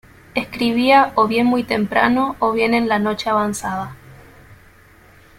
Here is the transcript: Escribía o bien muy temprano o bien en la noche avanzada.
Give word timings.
Escribía 0.33 1.11
o 1.13 1.27
bien 1.27 1.45
muy 1.45 1.63
temprano 1.63 2.35
o 2.39 2.53
bien 2.53 2.73
en 2.73 2.87
la 2.89 2.97
noche 2.97 3.29
avanzada. 3.29 3.95